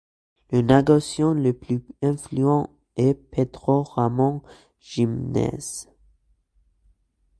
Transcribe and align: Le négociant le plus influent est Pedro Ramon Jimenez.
Le 0.51 0.61
négociant 0.61 1.35
le 1.35 1.53
plus 1.53 1.83
influent 2.01 2.71
est 2.95 3.13
Pedro 3.13 3.83
Ramon 3.83 4.41
Jimenez. 4.79 5.85